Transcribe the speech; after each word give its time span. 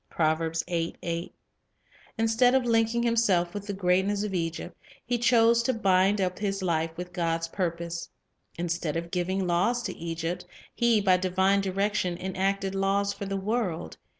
1 0.15 0.53
Instead 2.17 2.55
of 2.55 2.65
linking 2.65 3.03
himself 3.03 3.53
with 3.53 3.67
the 3.67 3.71
greatness 3.73 4.23
of 4.23 4.33
Egypt, 4.33 4.75
he 5.05 5.19
chose 5.19 5.61
to 5.61 5.75
bind 5.75 6.19
up 6.19 6.39
his 6.39 6.63
life 6.63 6.89
with 6.97 7.13
God's 7.13 7.47
pur 7.49 7.69
pose. 7.69 8.09
Instead 8.57 8.97
of 8.97 9.11
giving 9.11 9.45
laws 9.45 9.83
to 9.83 9.95
Egypt, 9.95 10.43
he 10.73 11.01
by 11.01 11.17
divine 11.17 11.61
direction 11.61 12.17
enacted 12.17 12.73
laws 12.73 13.13
for 13.13 13.27
the 13.27 13.37
world. 13.37 13.95